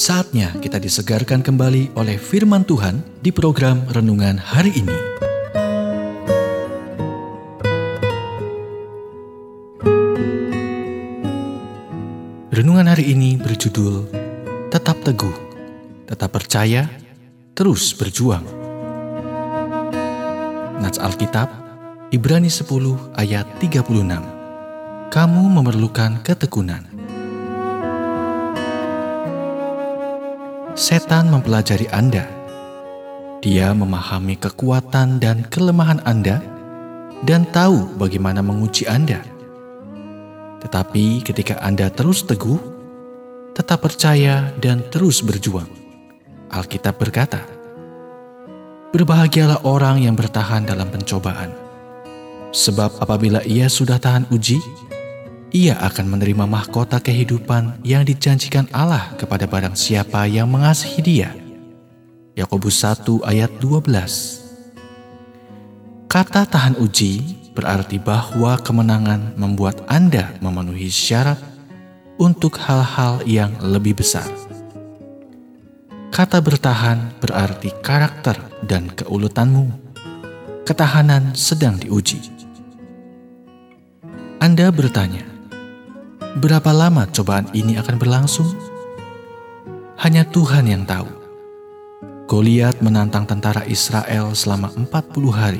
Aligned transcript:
Saatnya 0.00 0.56
kita 0.64 0.80
disegarkan 0.80 1.44
kembali 1.44 1.92
oleh 1.92 2.16
firman 2.16 2.64
Tuhan 2.64 3.04
di 3.20 3.28
program 3.28 3.84
renungan 3.92 4.40
hari 4.40 4.72
ini. 4.72 4.96
Renungan 12.48 12.88
hari 12.88 13.12
ini 13.12 13.36
berjudul 13.36 14.08
Tetap 14.72 15.04
Teguh, 15.04 15.36
Tetap 16.08 16.32
Percaya, 16.32 16.88
Terus 17.52 17.92
Berjuang. 17.92 18.48
Nats 20.80 20.96
Alkitab, 20.96 21.52
Ibrani 22.08 22.48
10 22.48 23.20
ayat 23.20 23.44
36. 23.60 25.12
Kamu 25.12 25.44
memerlukan 25.60 26.24
ketekunan. 26.24 26.89
Setan 30.80 31.28
mempelajari 31.28 31.92
Anda. 31.92 32.24
Dia 33.44 33.76
memahami 33.76 34.40
kekuatan 34.40 35.20
dan 35.20 35.44
kelemahan 35.44 36.00
Anda 36.08 36.40
dan 37.20 37.44
tahu 37.52 38.00
bagaimana 38.00 38.40
menguji 38.40 38.88
Anda. 38.88 39.20
Tetapi 40.64 41.20
ketika 41.20 41.60
Anda 41.60 41.92
terus 41.92 42.24
teguh, 42.24 42.56
tetap 43.52 43.84
percaya 43.84 44.56
dan 44.56 44.80
terus 44.88 45.20
berjuang. 45.20 45.68
Alkitab 46.48 46.96
berkata, 46.96 47.44
Berbahagialah 48.96 49.68
orang 49.68 50.00
yang 50.00 50.16
bertahan 50.16 50.64
dalam 50.64 50.88
pencobaan. 50.88 51.52
Sebab 52.56 53.04
apabila 53.04 53.44
ia 53.44 53.68
sudah 53.68 54.00
tahan 54.00 54.32
uji, 54.32 54.56
ia 55.50 55.74
akan 55.82 56.14
menerima 56.14 56.46
mahkota 56.46 57.02
kehidupan 57.02 57.82
yang 57.82 58.06
dijanjikan 58.06 58.70
Allah 58.70 59.18
kepada 59.18 59.50
barang 59.50 59.74
siapa 59.74 60.30
yang 60.30 60.46
mengasihi 60.46 61.02
dia. 61.02 61.34
Yakobus 62.38 62.86
1 62.86 63.26
ayat 63.26 63.50
12 63.58 64.40
Kata 66.10 66.42
tahan 66.42 66.74
uji 66.78 67.22
berarti 67.54 68.02
bahwa 68.02 68.58
kemenangan 68.58 69.38
membuat 69.38 69.86
Anda 69.86 70.34
memenuhi 70.42 70.90
syarat 70.90 71.38
untuk 72.18 72.58
hal-hal 72.58 73.22
yang 73.26 73.54
lebih 73.62 73.98
besar. 73.98 74.26
Kata 76.10 76.42
bertahan 76.42 77.14
berarti 77.22 77.70
karakter 77.78 78.42
dan 78.66 78.90
keuletanmu. 78.90 79.70
Ketahanan 80.66 81.30
sedang 81.38 81.78
diuji. 81.78 82.18
Anda 84.42 84.74
bertanya, 84.74 85.29
Berapa 86.38 86.70
lama 86.70 87.10
cobaan 87.10 87.50
ini 87.50 87.74
akan 87.74 87.98
berlangsung? 87.98 88.46
Hanya 89.98 90.22
Tuhan 90.22 90.70
yang 90.70 90.86
tahu. 90.86 91.10
Goliat 92.30 92.78
menantang 92.78 93.26
tentara 93.26 93.66
Israel 93.66 94.30
selama 94.38 94.70
40 94.70 94.86
hari. 95.34 95.58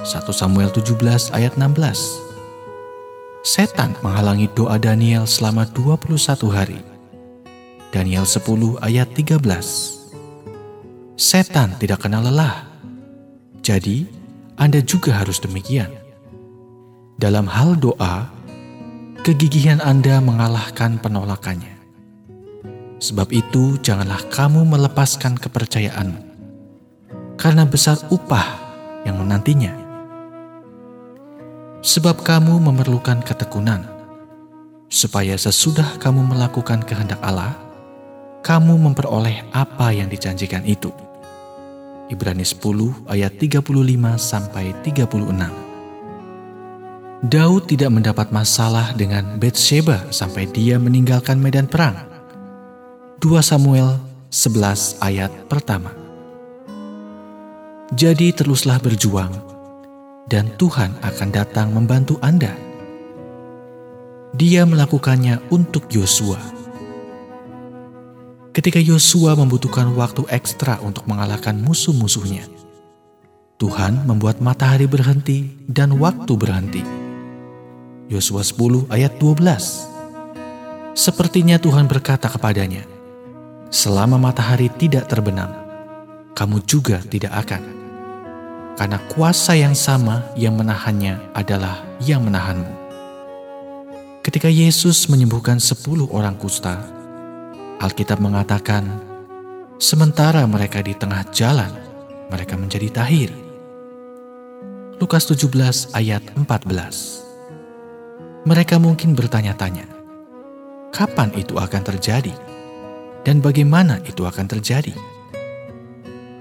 1 0.00 0.24
Samuel 0.32 0.72
17 0.72 1.36
ayat 1.36 1.60
16. 1.60 1.84
Setan 3.44 3.92
menghalangi 4.00 4.48
doa 4.56 4.80
Daniel 4.80 5.28
selama 5.28 5.68
21 5.76 6.16
hari. 6.48 6.80
Daniel 7.92 8.24
10 8.24 8.80
ayat 8.80 9.12
13. 9.12 9.36
Setan 11.20 11.76
tidak 11.76 12.08
kenal 12.08 12.24
lelah. 12.24 12.64
Jadi, 13.60 14.08
Anda 14.56 14.80
juga 14.80 15.12
harus 15.12 15.36
demikian. 15.44 15.92
Dalam 17.20 17.44
hal 17.44 17.76
doa, 17.76 18.37
kegigihan 19.22 19.82
Anda 19.82 20.22
mengalahkan 20.22 21.02
penolakannya. 21.02 21.74
Sebab 22.98 23.30
itu, 23.30 23.78
janganlah 23.78 24.22
kamu 24.30 24.66
melepaskan 24.66 25.38
kepercayaan, 25.38 26.18
karena 27.38 27.62
besar 27.62 27.98
upah 28.10 28.58
yang 29.06 29.22
menantinya. 29.22 29.70
Sebab 31.78 32.26
kamu 32.26 32.58
memerlukan 32.58 33.22
ketekunan, 33.22 33.86
supaya 34.90 35.38
sesudah 35.38 35.98
kamu 36.02 36.26
melakukan 36.34 36.82
kehendak 36.82 37.22
Allah, 37.22 37.54
kamu 38.42 38.74
memperoleh 38.82 39.46
apa 39.54 39.94
yang 39.94 40.10
dijanjikan 40.10 40.66
itu. 40.66 40.90
Ibrani 42.10 42.42
10 42.42 43.06
ayat 43.06 43.36
35 43.36 44.16
sampai 44.18 44.74
36. 44.82 45.67
Daud 47.18 47.66
tidak 47.66 47.90
mendapat 47.90 48.30
masalah 48.30 48.94
dengan 48.94 49.42
Bathsheba 49.42 50.06
sampai 50.14 50.46
dia 50.54 50.78
meninggalkan 50.78 51.42
medan 51.42 51.66
perang. 51.66 51.98
2 53.18 53.42
Samuel 53.42 53.98
11 54.30 55.02
ayat 55.02 55.26
pertama. 55.50 55.90
Jadi 57.90 58.30
teruslah 58.30 58.78
berjuang 58.78 59.34
dan 60.30 60.54
Tuhan 60.62 60.94
akan 61.02 61.28
datang 61.34 61.74
membantu 61.74 62.22
Anda. 62.22 62.54
Dia 64.38 64.62
melakukannya 64.62 65.42
untuk 65.50 65.90
Yosua. 65.90 66.38
Ketika 68.54 68.78
Yosua 68.78 69.34
membutuhkan 69.34 69.90
waktu 69.98 70.22
ekstra 70.30 70.78
untuk 70.86 71.02
mengalahkan 71.10 71.58
musuh-musuhnya, 71.58 72.46
Tuhan 73.58 74.06
membuat 74.06 74.38
matahari 74.38 74.86
berhenti 74.86 75.66
dan 75.66 75.98
waktu 75.98 76.38
berhenti 76.38 76.97
Yosua 78.08 78.40
10 78.40 78.88
ayat 78.88 79.20
12. 79.20 80.96
Sepertinya 80.96 81.60
Tuhan 81.60 81.84
berkata 81.84 82.24
kepadanya, 82.32 82.88
Selama 83.68 84.16
matahari 84.16 84.72
tidak 84.80 85.12
terbenam, 85.12 85.52
kamu 86.32 86.64
juga 86.64 87.04
tidak 87.04 87.36
akan. 87.44 87.62
Karena 88.80 88.96
kuasa 89.12 89.52
yang 89.60 89.76
sama 89.76 90.24
yang 90.40 90.56
menahannya 90.56 91.20
adalah 91.36 91.84
yang 92.00 92.24
menahanmu. 92.24 92.72
Ketika 94.24 94.48
Yesus 94.48 95.04
menyembuhkan 95.12 95.60
sepuluh 95.60 96.08
orang 96.08 96.40
kusta, 96.40 96.80
Alkitab 97.76 98.24
mengatakan, 98.24 98.88
sementara 99.76 100.48
mereka 100.48 100.80
di 100.80 100.96
tengah 100.96 101.28
jalan, 101.28 101.76
mereka 102.32 102.56
menjadi 102.56 102.88
tahir. 103.04 103.28
Lukas 104.96 105.28
17 105.28 105.92
ayat 105.92 106.24
14 106.40 107.27
mereka 108.48 108.80
mungkin 108.80 109.12
bertanya-tanya, 109.12 109.84
kapan 110.88 111.28
itu 111.36 111.60
akan 111.60 111.84
terjadi 111.84 112.32
dan 113.20 113.44
bagaimana 113.44 114.00
itu 114.08 114.24
akan 114.24 114.48
terjadi. 114.48 114.96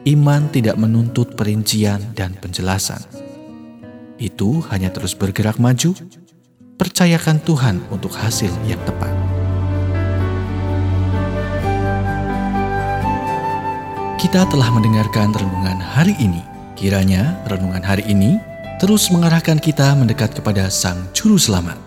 Iman 0.07 0.47
tidak 0.47 0.79
menuntut 0.79 1.35
perincian 1.35 2.00
dan 2.16 2.31
penjelasan. 2.40 3.03
Itu 4.16 4.63
hanya 4.72 4.88
terus 4.88 5.12
bergerak 5.19 5.59
maju, 5.59 5.91
percayakan 6.79 7.44
Tuhan 7.44 7.84
untuk 7.91 8.16
hasil 8.16 8.56
yang 8.63 8.79
tepat. 8.88 9.12
Kita 14.16 14.47
telah 14.47 14.72
mendengarkan 14.72 15.35
renungan 15.35 15.84
hari 15.84 16.16
ini. 16.23 16.40
Kiranya 16.79 17.35
renungan 17.51 17.84
hari 17.84 18.07
ini 18.07 18.40
terus 18.79 19.12
mengarahkan 19.12 19.59
kita 19.59 19.91
mendekat 19.97 20.40
kepada 20.40 20.72
Sang 20.72 21.09
Juru 21.12 21.35
Selamat 21.35 21.86